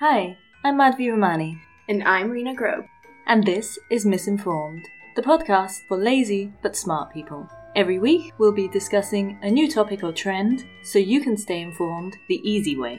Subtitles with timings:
[0.00, 1.60] Hi, I'm Madhvi Ramani.
[1.86, 2.86] And I'm Rena Grobe.
[3.26, 7.46] and this is Misinformed, the podcast for lazy but smart people.
[7.76, 12.16] Every week, we'll be discussing a new topic or trend so you can stay informed
[12.30, 12.98] the easy way.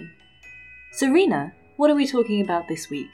[0.92, 3.09] So, Rena, what are we talking about this week?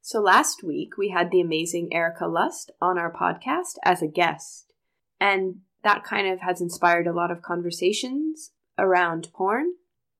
[0.00, 4.72] So last week we had the amazing Erika Lust on our podcast as a guest.
[5.20, 9.74] And that kind of has inspired a lot of conversations around porn.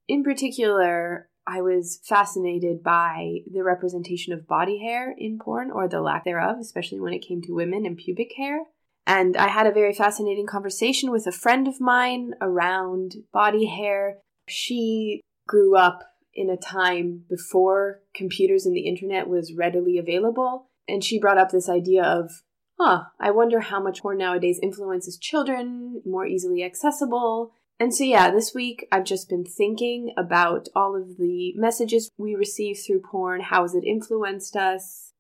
[0.07, 6.01] In particular, I was fascinated by the representation of body hair in porn or the
[6.01, 8.61] lack thereof, especially when it came to women and pubic hair.
[9.07, 14.19] And I had a very fascinating conversation with a friend of mine around body hair.
[14.49, 16.03] She grew up
[16.35, 20.69] in a time before computers and the internet was readily available.
[20.89, 22.43] And she brought up this idea of,
[22.79, 27.53] huh, I wonder how much porn nowadays influences children, more easily accessible.
[27.83, 32.37] And so, yeah, this week I've just been thinking about all of the messages we
[32.37, 33.41] receive through porn.
[33.41, 35.15] How has it influenced us?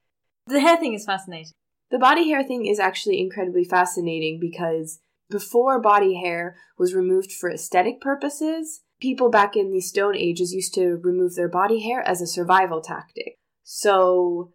[0.47, 1.51] The hair thing is fascinating.
[1.91, 7.51] The body hair thing is actually incredibly fascinating because before body hair was removed for
[7.51, 12.23] aesthetic purposes, people back in the Stone Ages used to remove their body hair as
[12.23, 13.39] a survival tactic.
[13.65, 14.53] So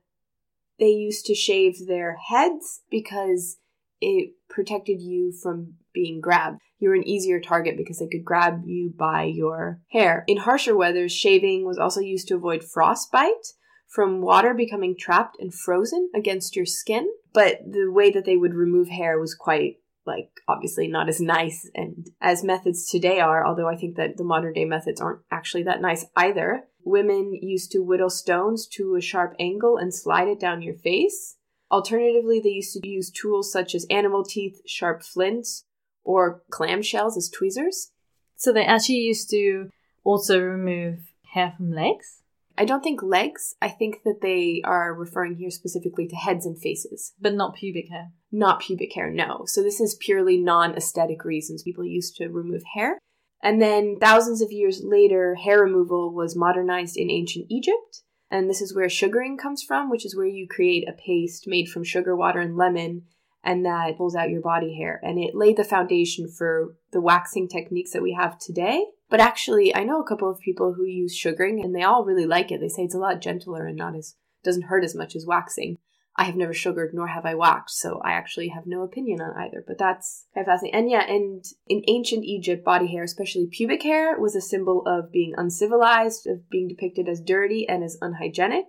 [0.80, 3.58] they used to shave their heads because
[4.00, 6.62] it protected you from being grabbed.
[6.80, 10.24] You were an easier target because they could grab you by your hair.
[10.28, 13.54] In harsher weathers, shaving was also used to avoid frostbite
[13.88, 17.10] from water becoming trapped and frozen against your skin.
[17.34, 21.70] But the way that they would remove hair was quite like obviously not as nice
[21.76, 25.64] and as methods today are, although I think that the modern day methods aren't actually
[25.64, 26.64] that nice either.
[26.84, 31.36] Women used to whittle stones to a sharp angle and slide it down your face.
[31.70, 35.66] Alternatively, they used to use tools such as animal teeth, sharp flints,
[36.08, 37.92] or clamshells as tweezers.
[38.36, 39.70] So, they actually used to
[40.04, 41.00] also remove
[41.34, 42.22] hair from legs,
[42.58, 46.60] I don't think legs, I think that they are referring here specifically to heads and
[46.60, 47.14] faces.
[47.22, 48.12] but not pubic hair.
[48.32, 49.44] not pubic hair, no.
[49.46, 51.62] So this is purely non aesthetic reasons.
[51.62, 52.98] People used to remove hair.
[53.44, 58.02] And then thousands of years later, hair removal was modernized in ancient Egypt.
[58.32, 61.70] And this is where sugaring comes from, which is where you create a paste made
[61.70, 63.04] from sugar, water, and lemon,
[63.44, 65.00] and that pulls out your body hair.
[65.04, 68.86] And it laid the foundation for the waxing techniques that we have today.
[69.10, 72.26] But actually, I know a couple of people who use sugaring, and they all really
[72.26, 72.60] like it.
[72.60, 75.78] They say it's a lot gentler and not as doesn't hurt as much as waxing.
[76.20, 79.38] I have never sugared nor have I waxed, so I actually have no opinion on
[79.38, 79.64] either.
[79.66, 80.80] But that's kind of fascinating.
[80.80, 85.12] And yeah, and in ancient Egypt, body hair, especially pubic hair, was a symbol of
[85.12, 88.66] being uncivilized, of being depicted as dirty and as unhygienic.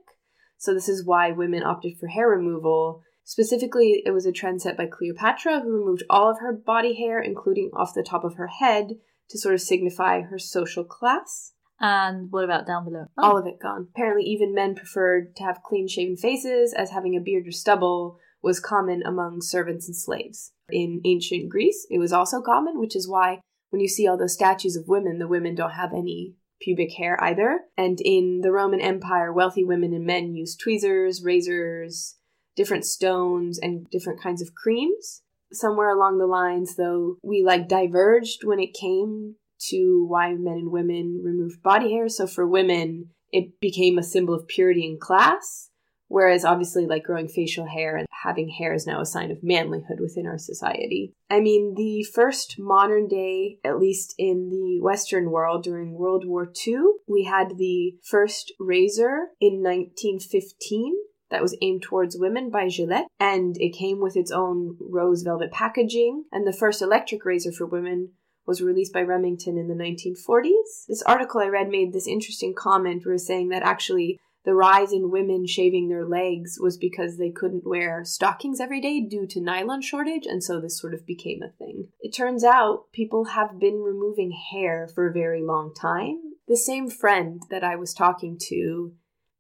[0.59, 3.03] So this is why women opted for hair removal.
[3.29, 7.21] Specifically, it was a trend set by Cleopatra, who removed all of her body hair,
[7.21, 8.93] including off the top of her head,
[9.29, 13.05] to sort of signify her social class And what about down below?
[13.19, 13.23] Oh.
[13.23, 13.89] all of it gone.
[13.95, 18.19] Apparently, even men preferred to have clean shaven faces, as having a beard or stubble
[18.41, 20.53] was common among servants and slaves.
[20.71, 24.33] In ancient Greece, it was also common, which is why when you see all those
[24.33, 27.61] statues of women, the women don't have any pubic hair either.
[27.77, 32.15] And in the Roman Empire, wealthy women and men used tweezers, razors,
[32.59, 35.23] different stones, and different kinds of creams.
[35.53, 39.37] Somewhere along the lines, though, we like diverged when it came
[39.71, 42.09] to why men and women removed body hair.
[42.09, 45.71] So for women, it became a symbol of purity and class.
[46.09, 50.01] Whereas obviously, like growing facial hair and having hair is now a sign of manlyhood
[50.01, 51.13] within our society.
[51.31, 56.51] I mean, the first modern day, at least in the Western world during World War
[56.67, 60.95] II, we had the first razor in 1915
[61.31, 65.53] that was aimed towards women by Gillette, and it came with its own rose velvet
[65.53, 66.25] packaging.
[66.33, 68.13] And the first electric razor for women
[68.47, 70.87] was released by Remington in the 1940s.
[70.89, 75.11] This article I read made this interesting comment where saying that actually the rise in
[75.11, 79.83] women shaving their legs was because they couldn't wear stockings every day due to nylon
[79.83, 81.89] shortage, and so this sort of became a thing.
[82.01, 86.23] It turns out people have been removing hair for a very long time.
[86.47, 88.93] The same friend that I was talking to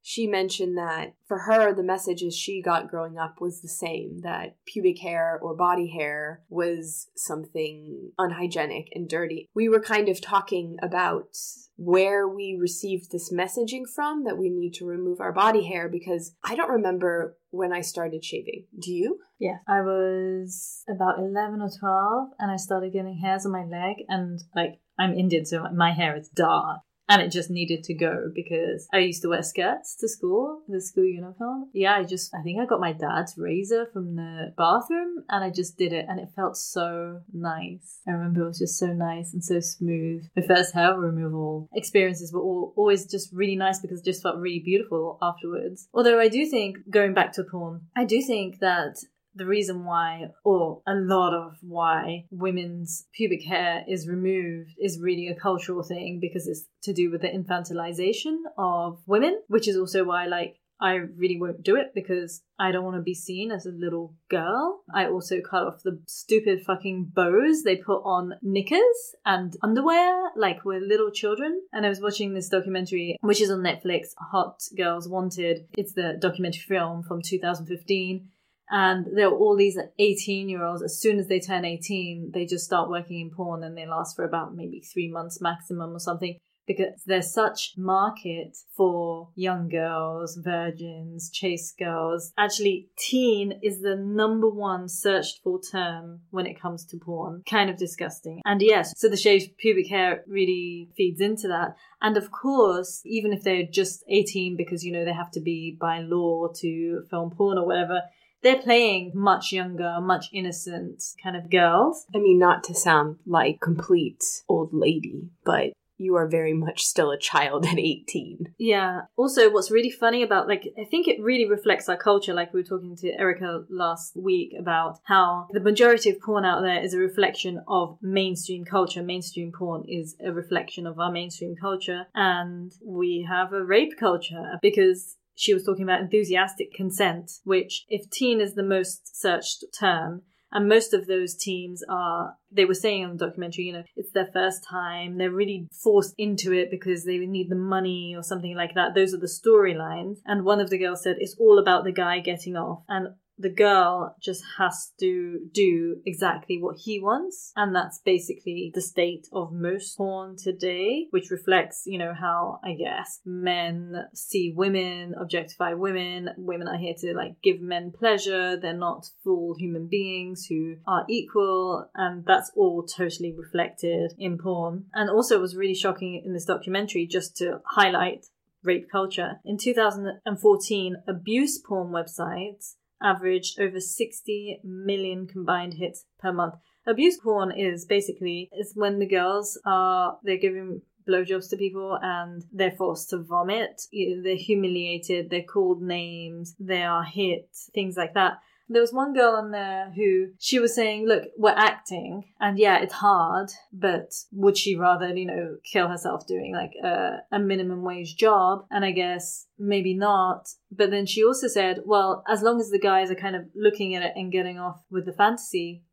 [0.09, 4.57] she mentioned that for her, the messages she got growing up was the same that
[4.67, 9.51] pubic hair or body hair was something unhygienic and dirty.
[9.55, 11.37] We were kind of talking about
[11.77, 16.35] where we received this messaging from that we need to remove our body hair because
[16.43, 18.65] I don't remember when I started shaving.
[18.79, 19.19] Do you?
[19.39, 23.97] Yeah, I was about 11 or 12 and I started getting hairs on my leg
[24.09, 28.31] and like I'm Indian so my hair is dark and it just needed to go
[28.35, 31.71] because I used to wear skirts to school, the school uniform.
[31.73, 35.51] Yeah, I just, I think I got my dad's razor from the bathroom and I
[35.51, 38.01] just did it and it felt so nice.
[38.07, 40.25] I remember it was just so nice and so smooth.
[40.37, 44.37] My first hair removal experiences were all, always just really nice because it just felt
[44.37, 45.89] really beautiful afterwards.
[45.95, 48.97] Although I do think, going back to porn, I do think that
[49.39, 55.29] the reason why, or a lot of why, women's pubic hair is removed is really
[55.29, 60.05] a cultural thing because it's to do with the infantilization of women, which is also
[60.05, 63.67] why, like, I really won't do it because I don't want to be seen as
[63.67, 64.83] a little girl.
[64.95, 70.65] I also cut off the stupid fucking bows they put on knickers and underwear, like
[70.65, 71.63] we're little children.
[71.73, 75.67] And I was watching this documentary, which is on Netflix, Hot Girls Wanted.
[75.77, 78.29] It's the documentary film from 2015
[78.71, 82.47] and there are all these 18 year olds as soon as they turn 18 they
[82.47, 86.01] just start working in porn and they last for about maybe three months maximum or
[86.01, 86.39] something
[86.69, 92.33] because there's such market for young girls virgins chase girls.
[92.39, 97.43] Actually teen is the number one searched for term when it comes to porn.
[97.49, 98.41] Kind of disgusting.
[98.45, 101.75] And yes so the shaved pubic hair really feeds into that.
[102.01, 105.77] And of course even if they're just 18 because you know they have to be
[105.81, 108.03] by law to film porn or whatever
[108.43, 112.07] they're playing much younger, much innocent kind of girls.
[112.15, 117.11] I mean, not to sound like complete old lady, but you are very much still
[117.11, 118.55] a child at 18.
[118.57, 119.03] Yeah.
[119.17, 122.33] Also, what's really funny about, like, I think it really reflects our culture.
[122.33, 126.63] Like, we were talking to Erika last week about how the majority of porn out
[126.63, 129.03] there is a reflection of mainstream culture.
[129.03, 132.07] Mainstream porn is a reflection of our mainstream culture.
[132.15, 138.11] And we have a rape culture because she was talking about enthusiastic consent, which, if
[138.11, 143.05] teen is the most searched term, and most of those teams are, they were saying
[143.05, 145.19] on the documentary, you know, it's their first time.
[145.19, 148.95] They're really forced into it because they need the money or something like that.
[148.95, 150.17] Those are the storylines.
[150.25, 152.83] And one of the girls said, it's all about the guy getting off.
[152.89, 153.09] And
[153.39, 157.53] the girl just has to do exactly what he wants.
[157.57, 162.75] And that's basically the state of most porn today, which reflects, you know, how I
[162.75, 166.31] guess men see women, objectify women.
[166.37, 168.57] Women are here to like give men pleasure.
[168.57, 171.89] They're not full human beings who are equal.
[171.95, 174.87] And that's all totally reflected in porn.
[174.95, 178.27] And also, it was really shocking in this documentary just to highlight
[178.65, 179.41] rape culture.
[179.45, 186.55] In 2014, abuse porn websites averaged over 60 million combined hits per month.
[186.87, 192.45] Abuse porn is basically is when the girls are they're giving blowjobs to people and
[192.53, 193.83] they're forced to vomit.
[193.93, 195.31] They're humiliated.
[195.31, 196.55] They're called names.
[196.61, 197.49] They are hit.
[197.75, 198.39] Things like that.
[198.71, 202.81] There was one girl on there who she was saying, look, we're acting and yeah,
[202.81, 207.83] it's hard, but would she rather, you know, kill herself doing like a, a minimum
[207.83, 208.67] wage job?
[208.71, 210.49] And I guess maybe not.
[210.71, 213.95] But then she also said, well, as long as the guys are kind of looking
[213.95, 215.85] at it and getting off with the fantasy,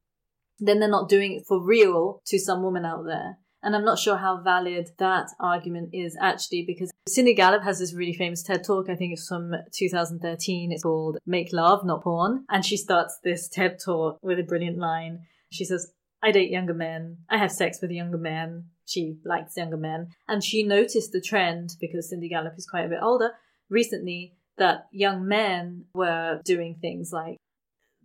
[0.60, 3.38] then they're not doing it for real to some woman out there.
[3.64, 7.96] And I'm not sure how valid that argument is actually because Cindy Gallop has this
[7.96, 8.90] really famous TED talk.
[8.90, 10.72] I think it's from 2013.
[10.72, 12.46] It's called Make Love, Not Porn.
[12.50, 15.22] And she starts this TED talk with a brilliant line.
[15.52, 15.92] She says,
[16.22, 17.18] I date younger men.
[17.30, 18.66] I have sex with younger men.
[18.86, 20.10] She likes younger men.
[20.28, 23.32] And she noticed the trend because Cindy Gallop is quite a bit older
[23.70, 27.38] recently that young men were doing things like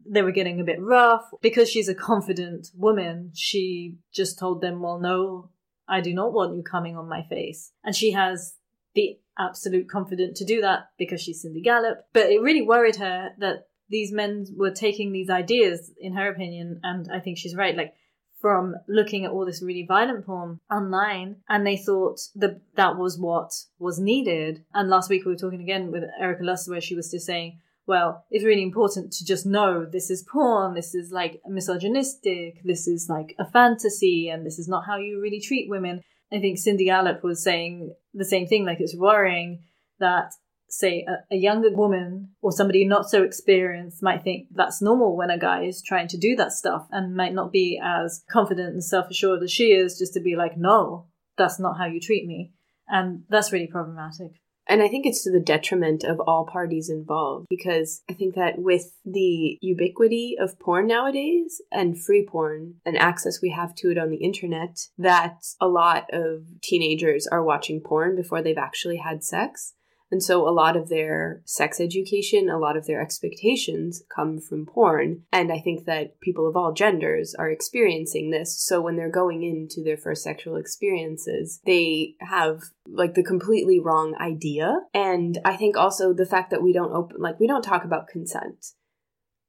[0.09, 1.25] they were getting a bit rough.
[1.41, 5.51] Because she's a confident woman, she just told them, well, no,
[5.89, 7.73] I do not want you coming on my face.
[7.85, 8.55] And she has
[8.95, 12.07] the absolute confidence to do that because she's Cindy Gallop.
[12.13, 16.81] But it really worried her that these men were taking these ideas, in her opinion,
[16.83, 17.95] and I think she's right, like
[18.41, 23.19] from looking at all this really violent porn online and they thought that that was
[23.19, 24.65] what was needed.
[24.73, 27.59] And last week we were talking again with Erika Lust where she was just saying,
[27.91, 32.87] well, it's really important to just know this is porn, this is like misogynistic, this
[32.87, 36.01] is like a fantasy, and this is not how you really treat women.
[36.33, 39.65] I think Cindy Gallop was saying the same thing, like it's worrying
[39.99, 40.31] that,
[40.69, 45.31] say, a, a younger woman or somebody not so experienced might think that's normal when
[45.31, 48.85] a guy is trying to do that stuff and might not be as confident and
[48.85, 52.25] self assured as she is, just to be like, no, that's not how you treat
[52.25, 52.53] me.
[52.87, 54.41] And that's really problematic.
[54.71, 58.61] And I think it's to the detriment of all parties involved because I think that
[58.61, 63.99] with the ubiquity of porn nowadays and free porn and access we have to it
[63.99, 69.25] on the internet, that a lot of teenagers are watching porn before they've actually had
[69.25, 69.75] sex.
[70.11, 74.67] And so a lot of their sex education, a lot of their expectations come from
[74.67, 75.23] porn.
[75.33, 78.61] And I think that people of all genders are experiencing this.
[78.61, 84.17] So when they're going into their first sexual experiences, they have like the completely wrong
[84.21, 84.81] idea.
[84.93, 88.09] And I think also the fact that we don't open, like, we don't talk about
[88.09, 88.73] consent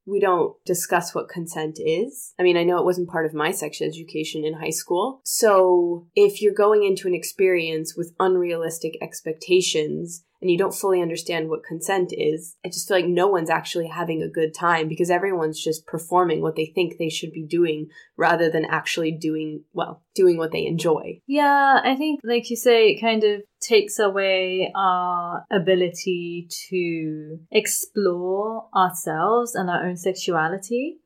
[0.04, 2.34] we don't discuss what consent is.
[2.38, 5.20] I mean, I know it wasn't part of my sex education in high school.
[5.24, 11.48] So if you're going into an experience with unrealistic expectations, and you don't fully understand
[11.48, 15.08] what consent is, I just feel like no one's actually having a good time because
[15.08, 20.02] everyone's just performing what they think they should be doing rather than actually doing, well,
[20.16, 21.20] doing what they enjoy.
[21.28, 28.66] Yeah, I think, like you say, it kind of takes away our ability to explore
[28.74, 30.98] ourselves and our own sexuality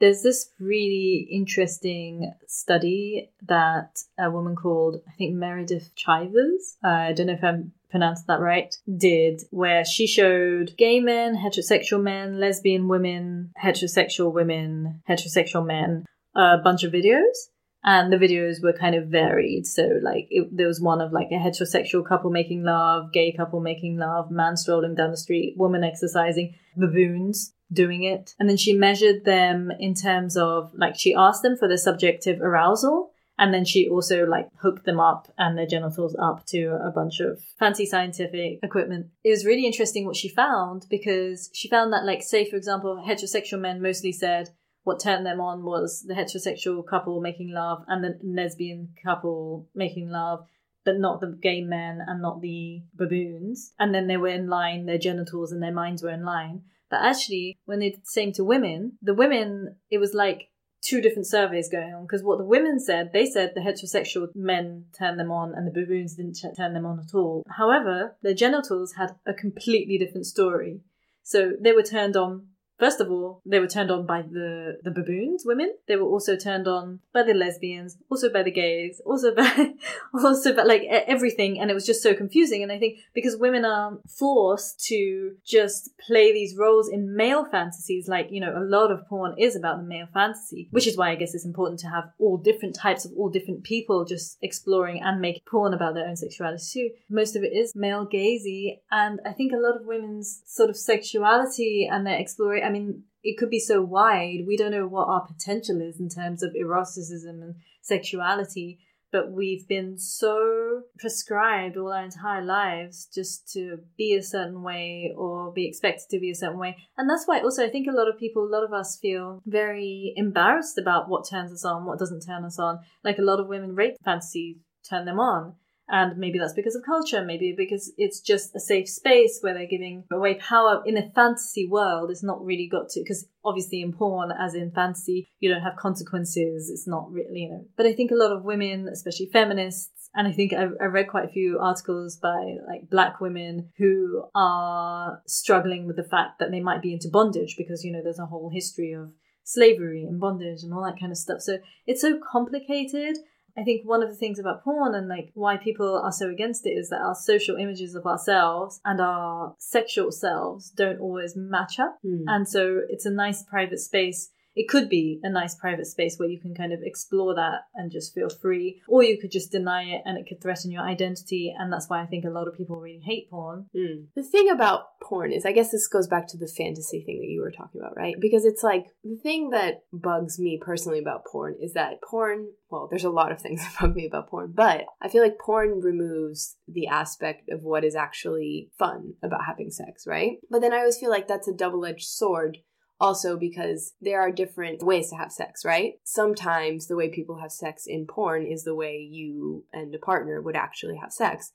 [0.00, 7.12] there's this really interesting study that a woman called, I think Meredith Chivers, uh, I
[7.12, 12.40] don't know if I'm pronounced that right, did, where she showed gay men, heterosexual men,
[12.40, 17.36] lesbian women, heterosexual women, heterosexual men, a bunch of videos.
[17.84, 19.66] And the videos were kind of varied.
[19.66, 23.60] So, like, it, there was one of like a heterosexual couple making love, gay couple
[23.60, 28.34] making love, man strolling down the street, woman exercising, baboons doing it.
[28.40, 32.40] And then she measured them in terms of like she asked them for their subjective
[32.40, 33.12] arousal.
[33.36, 37.20] And then she also like hooked them up and their genitals up to a bunch
[37.20, 39.08] of fancy scientific equipment.
[39.24, 43.02] It was really interesting what she found because she found that like say for example
[43.04, 44.50] heterosexual men mostly said
[44.84, 50.10] what turned them on was the heterosexual couple making love and the lesbian couple making
[50.10, 50.46] love
[50.84, 53.72] but not the gay men and not the baboons.
[53.78, 56.62] And then they were in line, their genitals and their minds were in line.
[56.90, 60.50] But actually, when they did the same to women, the women, it was like
[60.84, 64.84] two different surveys going on because what the women said, they said the heterosexual men
[64.96, 67.42] turned them on and the baboons didn't turn them on at all.
[67.56, 70.80] However, their genitals had a completely different story.
[71.22, 74.90] So they were turned on First of all, they were turned on by the, the
[74.90, 75.74] baboons, women.
[75.86, 79.74] They were also turned on by the lesbians, also by the gays, also by,
[80.14, 81.60] also by like everything.
[81.60, 82.62] And it was just so confusing.
[82.62, 88.08] And I think because women are forced to just play these roles in male fantasies,
[88.08, 91.10] like, you know, a lot of porn is about the male fantasy, which is why
[91.10, 95.00] I guess it's important to have all different types of all different people just exploring
[95.00, 96.90] and making porn about their own sexuality too.
[97.08, 98.80] Most of it is male gazy.
[98.90, 103.04] And I think a lot of women's sort of sexuality and their exploring I mean,
[103.22, 104.44] it could be so wide.
[104.46, 108.78] We don't know what our potential is in terms of eroticism and sexuality,
[109.10, 115.14] but we've been so prescribed all our entire lives just to be a certain way
[115.16, 116.76] or be expected to be a certain way.
[116.98, 119.40] And that's why also I think a lot of people, a lot of us feel
[119.46, 122.80] very embarrassed about what turns us on, what doesn't turn us on.
[123.04, 124.56] Like a lot of women rape fantasies
[124.88, 125.54] turn them on.
[125.88, 129.66] And maybe that's because of culture, maybe because it's just a safe space where they're
[129.66, 132.10] giving away power in a fantasy world.
[132.10, 135.76] It's not really got to, because obviously in porn, as in fantasy, you don't have
[135.76, 136.70] consequences.
[136.70, 137.64] It's not really, you know.
[137.76, 141.08] But I think a lot of women, especially feminists, and I think I've, I read
[141.08, 146.50] quite a few articles by like black women who are struggling with the fact that
[146.50, 149.10] they might be into bondage because, you know, there's a whole history of
[149.42, 151.40] slavery and bondage and all that kind of stuff.
[151.40, 153.18] So it's so complicated.
[153.56, 156.66] I think one of the things about porn and like why people are so against
[156.66, 161.78] it is that our social images of ourselves and our sexual selves don't always match
[161.78, 161.98] up.
[162.04, 162.24] Mm.
[162.26, 166.28] And so it's a nice private space it could be a nice private space where
[166.28, 169.84] you can kind of explore that and just feel free, or you could just deny
[169.84, 171.54] it and it could threaten your identity.
[171.56, 173.66] And that's why I think a lot of people really hate porn.
[173.74, 174.06] Mm.
[174.14, 177.28] The thing about porn is, I guess this goes back to the fantasy thing that
[177.28, 178.14] you were talking about, right?
[178.20, 182.88] Because it's like the thing that bugs me personally about porn is that porn, well,
[182.88, 185.80] there's a lot of things that bug me about porn, but I feel like porn
[185.80, 190.38] removes the aspect of what is actually fun about having sex, right?
[190.50, 192.58] But then I always feel like that's a double edged sword
[193.04, 195.94] also because there are different ways to have sex, right?
[196.04, 200.40] Sometimes the way people have sex in porn is the way you and a partner
[200.40, 201.52] would actually have sex.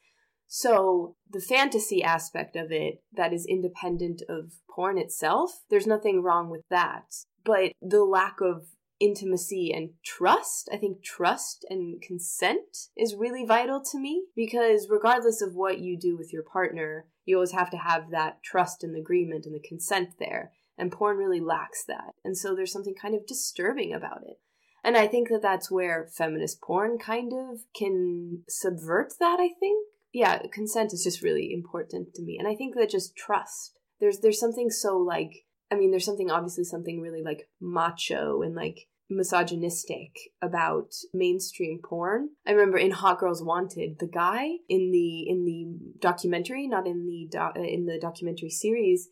[0.47, 6.51] So, the fantasy aspect of it that is independent of porn itself, there's nothing wrong
[6.51, 7.05] with that.
[7.43, 8.67] But the lack of
[8.99, 15.41] intimacy and trust, I think trust and consent is really vital to me because regardless
[15.41, 18.95] of what you do with your partner, you always have to have that trust and
[18.95, 20.51] agreement and the consent there.
[20.79, 22.13] And porn really lacks that.
[22.23, 24.39] And so there's something kind of disturbing about it.
[24.83, 29.87] And I think that that's where feminist porn kind of can subvert that, I think.
[30.13, 32.37] Yeah, consent is just really important to me.
[32.39, 33.77] And I think that just trust.
[33.99, 38.55] There's there's something so like I mean, there's something obviously something really like macho and
[38.55, 42.29] like misogynistic about mainstream porn.
[42.45, 47.05] I remember in Hot Girls Wanted, the guy in the in the documentary, not in
[47.05, 49.09] the do- uh, in the documentary series,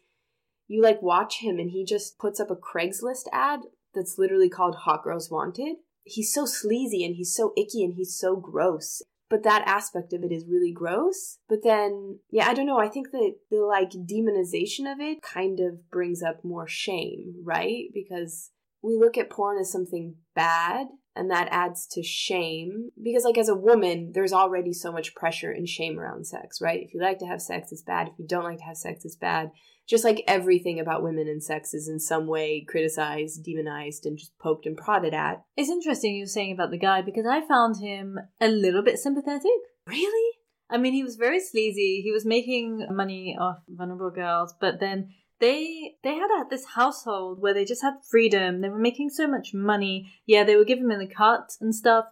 [0.68, 3.62] you like watch him and he just puts up a Craigslist ad
[3.94, 5.78] that's literally called Hot Girls Wanted.
[6.04, 10.24] He's so sleazy and he's so icky and he's so gross but that aspect of
[10.24, 11.40] it is really gross.
[11.50, 12.80] But then, yeah, I don't know.
[12.80, 17.86] I think that the like demonization of it kind of brings up more shame, right?
[17.94, 23.38] Because we look at porn as something bad and that adds to shame because like
[23.38, 27.02] as a woman there's already so much pressure and shame around sex right if you
[27.02, 29.52] like to have sex it's bad if you don't like to have sex it's bad
[29.88, 34.38] just like everything about women and sex is in some way criticized, demonized, and just
[34.38, 35.46] poked and prodded at.
[35.56, 39.00] It's interesting you were saying about the guy because I found him a little bit
[39.00, 39.50] sympathetic.
[39.88, 40.38] Really?
[40.70, 42.02] I mean, he was very sleazy.
[42.04, 47.41] He was making money off vulnerable girls, but then they they had a, this household
[47.41, 48.62] where they just had freedom.
[48.62, 50.12] They were making so much money.
[50.25, 52.06] Yeah, they were giving him the cut and stuff,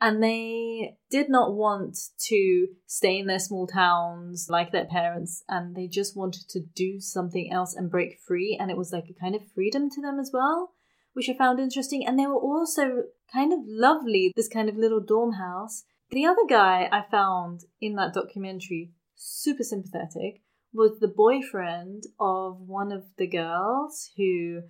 [0.00, 1.98] and they did not want
[2.28, 5.44] to stay in their small towns like their parents.
[5.48, 8.58] And they just wanted to do something else and break free.
[8.60, 10.72] And it was like a kind of freedom to them as well
[11.14, 12.06] which i found interesting.
[12.06, 15.84] And they were also kind of lovely this kind of little dorm house.
[16.10, 22.92] The other guy i found in that documentary super sympathetic was the boyfriend of one
[22.92, 24.62] of the girls who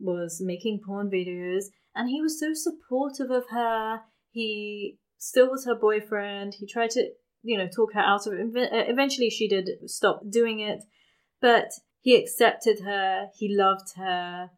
[0.00, 4.00] was making porn videos and he was so supportive of her
[4.32, 6.54] he still was her boyfriend.
[6.54, 7.10] He tried to,
[7.42, 8.72] you know, talk her out of it.
[8.72, 10.82] Uh, eventually, she did stop doing it,
[11.40, 13.28] but he accepted her.
[13.34, 14.50] He loved her.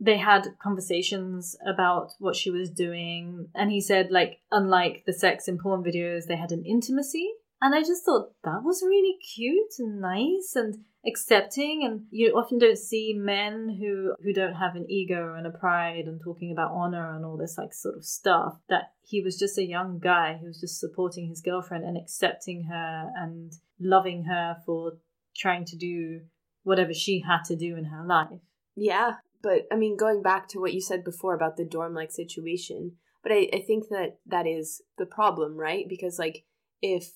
[0.00, 5.48] They had conversations about what she was doing, and he said, like, unlike the sex
[5.48, 7.32] in porn videos, they had an intimacy.
[7.60, 11.84] And I just thought that was really cute and nice and accepting.
[11.84, 16.04] And you often don't see men who who don't have an ego and a pride
[16.06, 19.58] and talking about honor and all this like sort of stuff that he was just
[19.58, 24.56] a young guy who was just supporting his girlfriend and accepting her and loving her
[24.64, 24.92] for
[25.36, 26.20] trying to do
[26.62, 28.40] whatever she had to do in her life.
[28.76, 32.10] Yeah but i mean going back to what you said before about the dorm like
[32.10, 35.86] situation but I, I think that that is the problem right?
[35.88, 36.44] Because like
[36.80, 37.12] if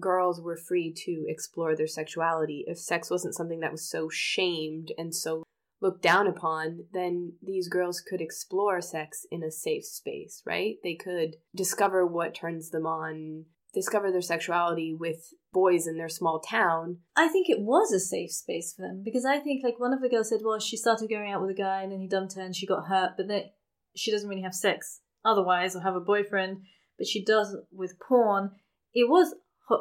[0.00, 4.92] girls were free to explore their sexuality, if sex wasn't something that was so shamed
[4.96, 5.44] and so
[5.80, 10.76] looked down upon, then these girls could explore sex in a safe space, right?
[10.82, 16.40] They could discover what turns them on, discover their sexuality with boys in their small
[16.40, 16.98] town.
[17.16, 20.02] I think it was a safe space for them because I think like one of
[20.02, 22.34] the girls said, well, she started going out with a guy and then he dumped
[22.34, 23.44] her and she got hurt, but then
[23.94, 26.58] she doesn't really have sex otherwise or have a boyfriend,
[26.96, 28.50] but she does with porn.
[28.94, 29.34] It was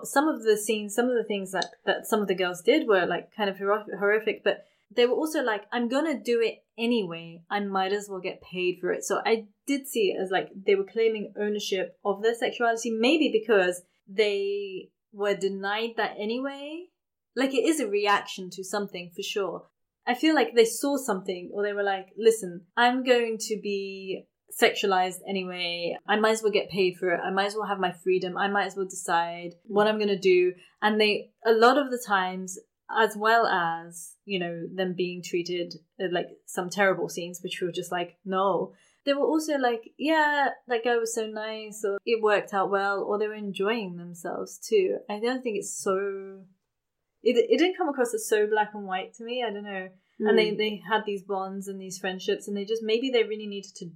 [0.04, 2.88] some of the scenes, some of the things that that some of the girls did
[2.88, 7.42] were like kind of horrific, but they were also like, I'm gonna do it anyway.
[7.50, 9.04] I might as well get paid for it.
[9.04, 13.30] So I did see it as like they were claiming ownership of their sexuality, maybe
[13.32, 16.86] because they were denied that anyway.
[17.36, 19.64] Like it is a reaction to something for sure.
[20.06, 24.26] I feel like they saw something or they were like, listen, I'm going to be
[24.52, 25.98] sexualized anyway.
[26.08, 27.22] I might as well get paid for it.
[27.24, 28.38] I might as well have my freedom.
[28.38, 30.54] I might as well decide what I'm going to do.
[30.82, 32.58] And they, a lot of the times,
[32.96, 37.72] as well as, you know, them being treated uh, like some terrible scenes, which were
[37.72, 38.74] just like, no.
[39.06, 43.02] They were also like, yeah, that guy was so nice, or it worked out well,
[43.02, 44.98] or they were enjoying themselves too.
[45.10, 46.42] I don't think it's so.
[47.24, 49.44] It, it didn't come across as so black and white to me.
[49.48, 49.90] I don't know.
[50.22, 50.30] Mm.
[50.30, 50.58] And they, hmm.
[50.58, 53.92] they had these bonds and these friendships, and they just maybe they really needed to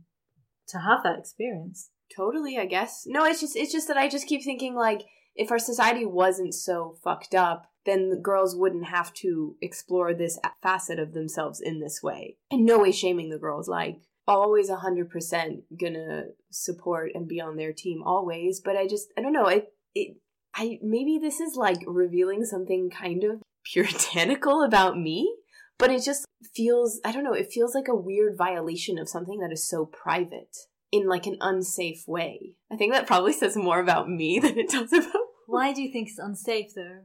[0.72, 1.90] to have that experience.
[2.16, 3.04] Totally, I guess.
[3.06, 5.04] No, it's just it's just that I just keep thinking like
[5.36, 10.38] if our society wasn't so fucked up, then the girls wouldn't have to explore this
[10.62, 12.38] facet of themselves in this way.
[12.50, 17.74] In no way shaming the girls, like always 100% gonna support and be on their
[17.74, 20.18] team always, but I just I don't know, it it
[20.54, 25.36] I maybe this is like revealing something kind of puritanical about me
[25.82, 26.26] but it just
[26.56, 29.86] feels i don't know it feels like a weird violation of something that is so
[29.86, 30.56] private
[30.92, 32.56] in like an unsafe way.
[32.72, 35.12] I think that probably says more about me than it does about
[35.48, 37.02] why do you think it's unsafe though?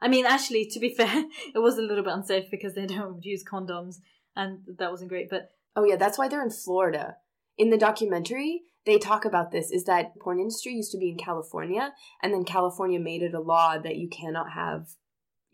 [0.00, 3.24] I mean actually to be fair it was a little bit unsafe because they don't
[3.24, 3.96] use condoms
[4.36, 7.16] and that wasn't great but oh yeah that's why they're in florida.
[7.56, 11.16] In the documentary they talk about this is that porn industry used to be in
[11.16, 11.92] california
[12.22, 14.88] and then california made it a law that you cannot have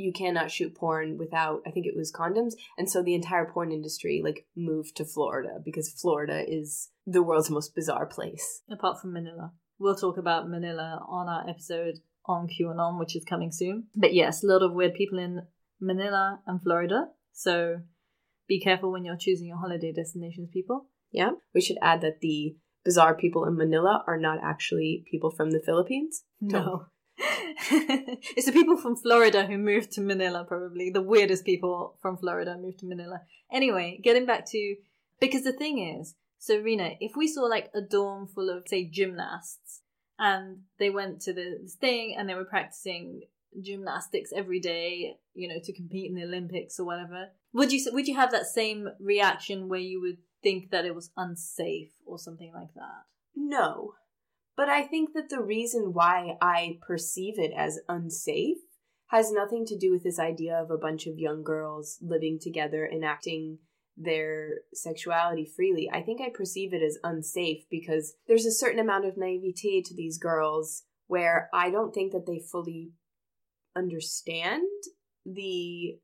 [0.00, 3.70] you cannot shoot porn without I think it was condoms and so the entire porn
[3.70, 9.12] industry like moved to Florida because Florida is the world's most bizarre place apart from
[9.12, 9.52] Manila.
[9.78, 13.88] We'll talk about Manila on our episode on QAnon which is coming soon.
[13.94, 15.42] But yes, a lot of weird people in
[15.80, 17.08] Manila and Florida.
[17.32, 17.80] So
[18.48, 20.86] be careful when you're choosing your holiday destinations people.
[21.12, 21.32] Yeah.
[21.54, 25.60] We should add that the bizarre people in Manila are not actually people from the
[25.60, 26.24] Philippines.
[26.40, 26.86] No.
[28.36, 30.90] it's the people from Florida who moved to Manila, probably.
[30.90, 33.20] The weirdest people from Florida moved to Manila.
[33.52, 34.76] Anyway, getting back to.
[35.20, 39.82] Because the thing is, Serena, if we saw like a dorm full of, say, gymnasts,
[40.18, 43.22] and they went to this thing and they were practicing
[43.60, 48.06] gymnastics every day, you know, to compete in the Olympics or whatever, would you would
[48.06, 52.52] you have that same reaction where you would think that it was unsafe or something
[52.54, 53.04] like that?
[53.34, 53.94] No.
[54.60, 58.58] But I think that the reason why I perceive it as unsafe
[59.06, 62.84] has nothing to do with this idea of a bunch of young girls living together
[62.84, 63.60] and acting
[63.96, 65.88] their sexuality freely.
[65.90, 69.94] I think I perceive it as unsafe because there's a certain amount of naivete to
[69.96, 72.90] these girls where I don't think that they fully
[73.74, 74.68] understand
[75.24, 75.96] the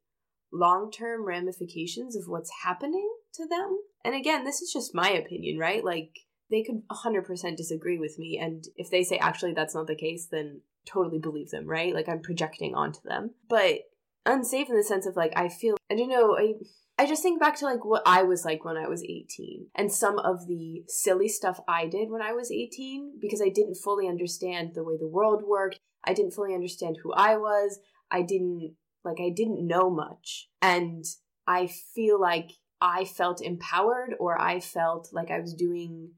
[0.50, 3.80] long term ramifications of what's happening to them.
[4.02, 5.84] And again, this is just my opinion, right?
[5.84, 8.38] Like, they could 100% disagree with me.
[8.40, 11.94] And if they say, actually, that's not the case, then totally believe them, right?
[11.94, 13.32] Like, I'm projecting onto them.
[13.48, 13.80] But
[14.24, 16.54] unsafe in the sense of, like, I feel, I don't know, I.
[16.98, 19.92] I just think back to like what I was like when I was 18 and
[19.92, 24.08] some of the silly stuff I did when I was 18 because I didn't fully
[24.08, 25.78] understand the way the world worked.
[26.04, 27.80] I didn't fully understand who I was.
[28.10, 30.48] I didn't like I didn't know much.
[30.62, 31.04] And
[31.46, 36.12] I feel like I felt empowered or I felt like I was doing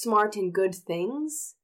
[0.00, 1.54] smart and good things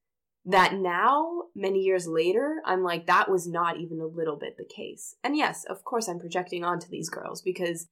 [0.45, 4.65] that now, many years later, I'm like, that was not even a little bit the
[4.65, 5.15] case.
[5.23, 7.87] And yes, of course, I'm projecting onto these girls because,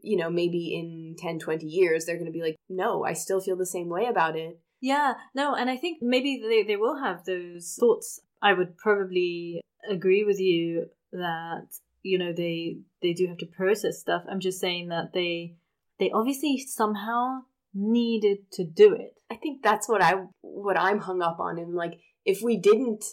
[0.00, 3.40] you know, maybe in 10, 20 years, they're going to be like, no, I still
[3.40, 4.60] feel the same way about it.
[4.80, 8.20] Yeah, no, and I think maybe they, they will have those thoughts.
[8.40, 11.66] I would probably agree with you that
[12.02, 15.54] you know they they do have to process stuff i'm just saying that they
[15.98, 17.40] they obviously somehow
[17.74, 21.74] needed to do it i think that's what i what i'm hung up on and
[21.74, 23.04] like if we didn't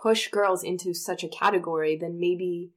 [0.00, 2.70] push girls into such a category then maybe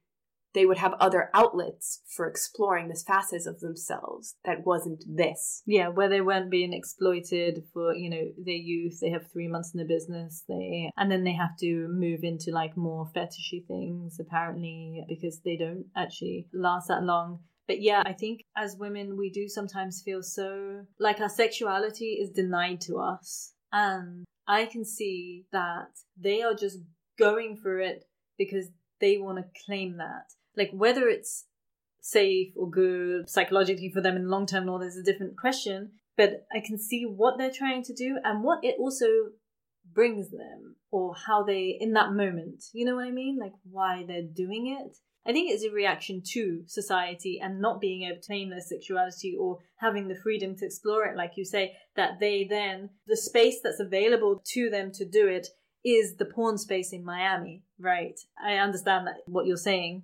[0.56, 5.62] they would have other outlets for exploring this facets of themselves that wasn't this.
[5.66, 8.98] Yeah, where they weren't being exploited for, you know, their youth.
[9.02, 10.44] They have three months in the business.
[10.48, 15.58] They and then they have to move into like more fetishy things apparently because they
[15.58, 17.40] don't actually last that long.
[17.66, 22.30] But yeah, I think as women we do sometimes feel so like our sexuality is
[22.30, 23.52] denied to us.
[23.72, 26.78] And I can see that they are just
[27.18, 28.04] going for it
[28.38, 28.68] because
[29.00, 30.32] they want to claim that.
[30.56, 31.46] Like whether it's
[32.00, 35.92] safe or good psychologically for them in the long term or there's a different question.
[36.16, 39.06] But i can see what they're trying to do and what it also
[39.92, 43.38] brings them or how they in that moment you know what i mean?
[43.38, 48.02] Like why they're doing it i think it's a reaction to society and not being
[48.02, 51.76] able to claim their sexuality or having the freedom to explore it like you say
[51.96, 55.48] that they then the space that's available to them to do it
[55.84, 60.02] is the porn space in miami right i understand that what you're saying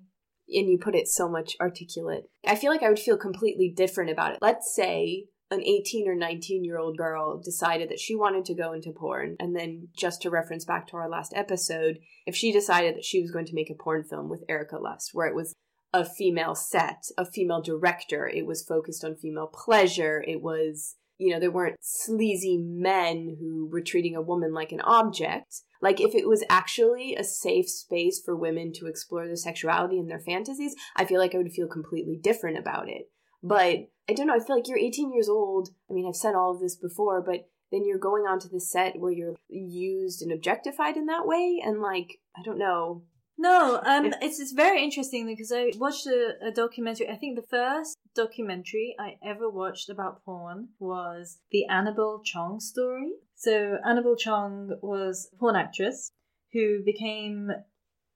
[0.48, 2.24] and you put it so much articulate.
[2.46, 4.38] I feel like I would feel completely different about it.
[4.42, 8.72] Let's say an 18 or 19 year old girl decided that she wanted to go
[8.72, 12.96] into porn and then just to reference back to our last episode if she decided
[12.96, 15.54] that she was going to make a porn film with Erika Lust where it was
[15.92, 21.32] a female set a female director it was focused on female pleasure it was you
[21.32, 26.14] know there weren't sleazy men who were treating a woman like an object like, if
[26.14, 30.76] it was actually a safe space for women to explore their sexuality and their fantasies,
[30.94, 33.10] I feel like I would feel completely different about it.
[33.42, 35.70] But I don't know, I feel like you're 18 years old.
[35.90, 38.98] I mean, I've said all of this before, but then you're going onto the set
[38.98, 41.60] where you're used and objectified in that way.
[41.64, 43.02] And, like, I don't know.
[43.38, 47.08] No, um, it's it's very interesting because I watched a, a documentary.
[47.08, 53.10] I think the first documentary I ever watched about porn was the Annabelle Chong story.
[53.34, 56.12] So Annabelle Chong was a porn actress
[56.52, 57.50] who became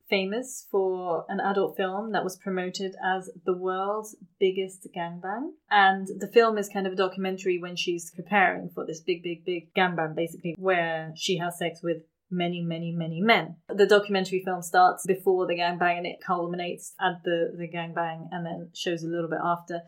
[0.09, 5.51] famous for an adult film that was promoted as the world's biggest gangbang.
[5.71, 9.45] And the film is kind of a documentary when she's preparing for this big, big,
[9.45, 13.57] big gangbang, basically, where she has sex with many, many, many men.
[13.69, 18.45] The documentary film starts before the gangbang and it culminates at the, the gangbang and
[18.45, 19.83] then shows a little bit after.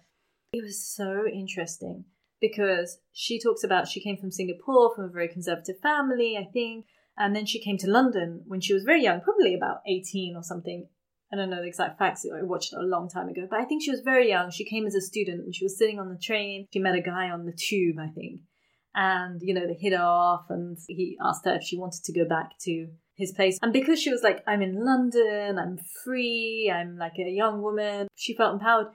[0.52, 2.04] It was so interesting
[2.40, 6.86] because she talks about she came from Singapore from a very conservative family, I think,
[7.18, 10.42] and then she came to London when she was very young, probably about 18 or
[10.42, 10.88] something.
[11.32, 13.64] I don't know the exact facts, I watched it a long time ago, but I
[13.64, 14.50] think she was very young.
[14.50, 16.66] She came as a student and she was sitting on the train.
[16.72, 18.40] She met a guy on the tube, I think.
[18.94, 22.26] And, you know, they hit off and he asked her if she wanted to go
[22.26, 23.58] back to his place.
[23.60, 28.08] And because she was like, I'm in London, I'm free, I'm like a young woman,
[28.14, 28.88] she felt empowered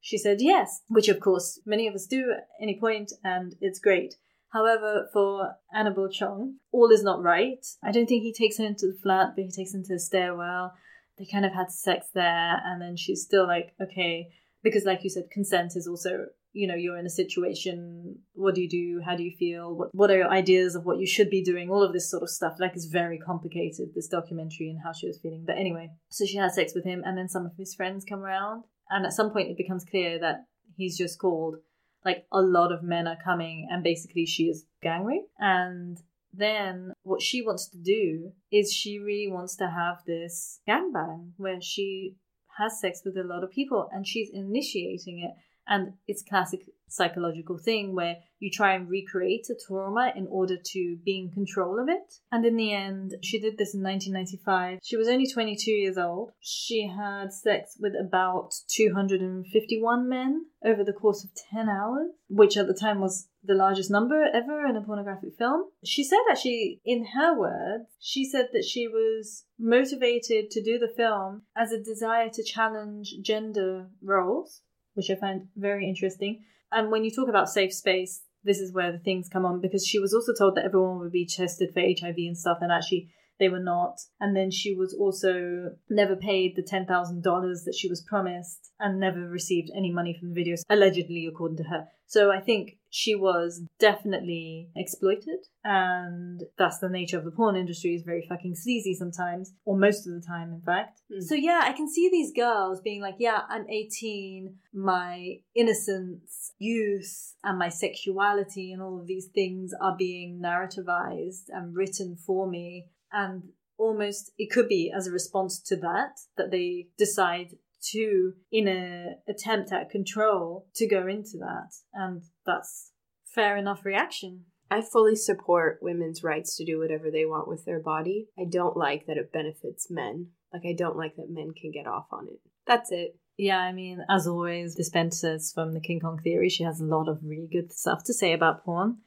[0.00, 3.78] She said yes, which of course many of us do at any point, and it's
[3.78, 4.16] great.
[4.54, 7.66] However, for Annabelle Chong, all is not right.
[7.82, 9.98] I don't think he takes her into the flat, but he takes her into the
[9.98, 10.72] stairwell.
[11.18, 14.28] They kind of had sex there, and then she's still like, okay,
[14.62, 18.62] because like you said, consent is also you know you're in a situation what do
[18.62, 19.02] you do?
[19.04, 19.74] How do you feel?
[19.74, 21.68] What, what are your ideas of what you should be doing?
[21.68, 22.54] All of this sort of stuff.
[22.60, 25.42] Like it's very complicated this documentary and how she was feeling.
[25.44, 28.20] But anyway so she has sex with him and then some of his friends come
[28.20, 28.62] around.
[28.88, 30.44] And at some point it becomes clear that
[30.76, 31.56] he's just called
[32.04, 35.98] like a lot of men are coming and basically she is gang rape and
[36.32, 41.60] then what she wants to do is she really wants to have this gangbang where
[41.60, 42.16] she
[42.58, 45.34] has sex with a lot of people and she's initiating it
[45.66, 46.60] and it's classic
[46.94, 51.80] psychological thing where you try and recreate a trauma in order to be in control
[51.80, 52.14] of it.
[52.30, 54.78] And in the end, she did this in 1995.
[54.82, 56.32] She was only 22 years old.
[56.40, 62.66] She had sex with about 251 men over the course of 10 hours, which at
[62.66, 65.64] the time was the largest number ever in a pornographic film.
[65.84, 70.92] She said actually, in her words, she said that she was motivated to do the
[70.94, 74.62] film as a desire to challenge gender roles
[74.94, 76.44] which I find very interesting.
[76.72, 79.86] And when you talk about safe space, this is where the things come on because
[79.86, 83.10] she was also told that everyone would be tested for HIV and stuff, and actually
[83.38, 84.00] they were not.
[84.20, 87.22] And then she was also never paid the $10,000
[87.64, 91.64] that she was promised and never received any money from the videos, allegedly, according to
[91.64, 91.88] her.
[92.06, 97.92] So I think she was definitely exploited, and that's the nature of the porn industry
[97.92, 101.02] is very fucking sleazy sometimes, or most of the time, in fact.
[101.12, 101.20] Mm.
[101.20, 107.34] So yeah, I can see these girls being like, yeah, I'm 18, my innocence, youth,
[107.42, 112.86] and my sexuality, and all of these things are being narrativized and written for me
[113.12, 113.42] and
[113.76, 117.56] almost it could be as a response to that that they decide
[117.92, 122.92] to in a attempt at control to go into that and that's
[123.24, 127.80] fair enough reaction I fully support women's rights to do whatever they want with their
[127.80, 128.28] body.
[128.38, 130.28] I don't like that it benefits men.
[130.52, 132.40] Like, I don't like that men can get off on it.
[132.66, 133.16] That's it.
[133.36, 137.08] Yeah, I mean, as always, Despentes from the King Kong Theory, she has a lot
[137.08, 138.98] of really good stuff to say about porn.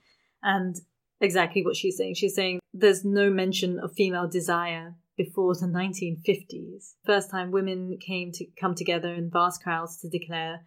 [0.44, 0.76] And
[1.20, 2.16] exactly what she's saying.
[2.16, 6.94] She's saying there's no mention of female desire before the 1950s.
[7.06, 10.66] First time women came to come together in vast crowds to declare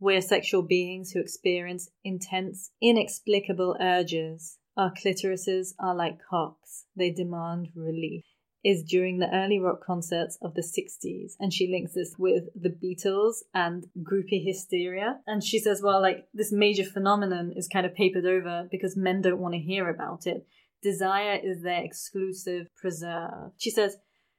[0.00, 4.58] we're sexual beings who experience intense, inexplicable urges.
[4.76, 6.86] Our clitorises are like cocks.
[6.96, 8.24] They demand relief
[8.64, 11.32] is during the early rock concerts of the 60s.
[11.40, 15.18] And she links this with the Beatles and groupie hysteria.
[15.26, 19.20] And she says, well, like this major phenomenon is kind of papered over because men
[19.22, 20.46] don't want to hear about it.
[20.82, 23.52] Desire is their exclusive preserve.
[23.56, 23.96] She says,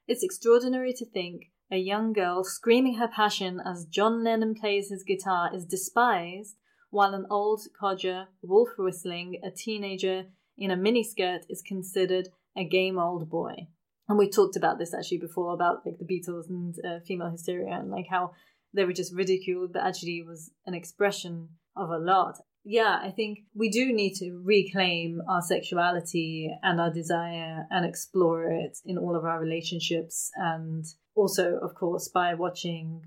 [0.08, 5.04] it's extraordinary to think a young girl screaming her passion as John Lennon plays his
[5.04, 6.56] guitar is despised,
[6.90, 10.26] while an old codger, wolf whistling, a teenager
[10.58, 13.68] in a miniskirt is considered a game old boy
[14.08, 17.74] and we talked about this actually before about like the Beatles and uh, female hysteria
[17.74, 18.32] and like how
[18.74, 22.40] they were just ridiculed, but actually was an expression of a lot.
[22.66, 28.46] Yeah, I think we do need to reclaim our sexuality and our desire and explore
[28.46, 30.32] it in all of our relationships.
[30.36, 33.02] And also, of course, by watching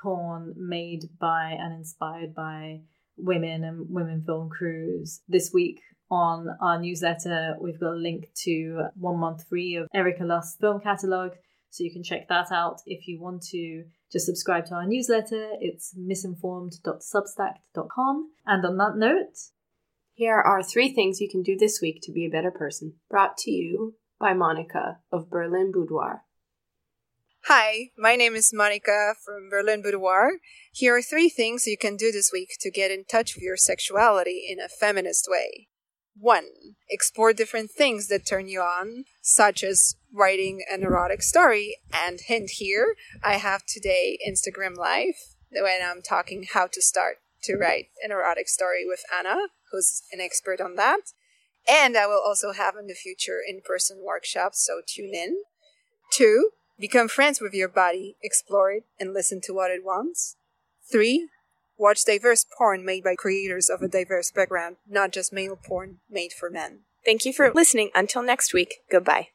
[0.00, 2.82] porn made by and inspired by
[3.16, 5.20] women and women film crews.
[5.26, 10.24] This week, on our newsletter, we've got a link to one month free of Erika
[10.24, 11.34] Lust's film catalogue.
[11.70, 15.52] So you can check that out if you want to just subscribe to our newsletter.
[15.60, 18.30] It's misinformed.substack.com.
[18.46, 19.36] And on that note,
[20.14, 22.94] here are three things you can do this week to be a better person.
[23.10, 26.24] Brought to you by Monica of Berlin Boudoir.
[27.44, 30.38] Hi, my name is Monica from Berlin Boudoir.
[30.72, 33.56] Here are three things you can do this week to get in touch with your
[33.56, 35.67] sexuality in a feminist way.
[36.20, 36.44] 1.
[36.90, 41.76] Explore different things that turn you on, such as writing an erotic story.
[41.92, 45.14] And hint here, I have today Instagram Live
[45.50, 50.20] when I'm talking how to start to write an erotic story with Anna, who's an
[50.20, 51.12] expert on that.
[51.68, 55.42] And I will also have in the future in person workshops, so tune in.
[56.12, 56.50] 2.
[56.78, 60.36] Become friends with your body, explore it, and listen to what it wants.
[60.90, 61.28] 3.
[61.78, 66.32] Watch diverse porn made by creators of a diverse background, not just male porn made
[66.32, 66.80] for men.
[67.04, 67.90] Thank you for listening.
[67.94, 69.28] Until next week, goodbye.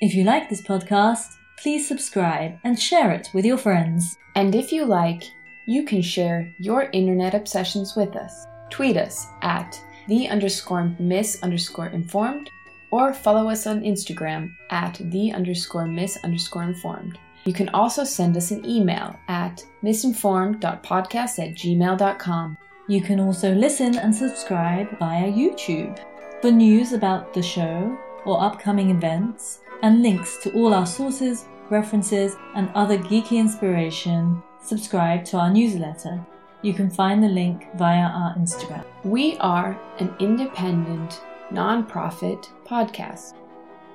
[0.00, 4.16] If you like this podcast, please subscribe and share it with your friends.
[4.34, 5.22] And if you like,
[5.68, 8.46] you can share your internet obsessions with us.
[8.70, 12.50] Tweet us at the underscore miss underscore informed
[12.90, 17.18] or follow us on Instagram at the underscore miss underscore informed.
[17.44, 22.56] You can also send us an email at misinformed.podcast at gmail.com.
[22.88, 25.98] You can also listen and subscribe via YouTube.
[26.40, 32.36] For news about the show or upcoming events, and links to all our sources, references,
[32.54, 36.24] and other geeky inspiration, subscribe to our newsletter.
[36.62, 38.84] You can find the link via our Instagram.
[39.02, 43.34] We are an independent, non-profit podcast.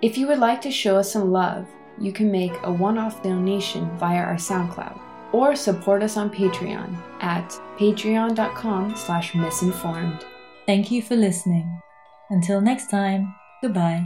[0.01, 1.65] If you would like to show us some love,
[1.99, 4.99] you can make a one-off donation via our SoundCloud
[5.31, 10.25] or support us on Patreon at patreon.com slash misinformed.
[10.65, 11.81] Thank you for listening.
[12.29, 14.05] Until next time, goodbye.